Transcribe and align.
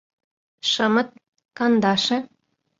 —Шымыт, 0.71 1.09
кандаше... 1.57 2.17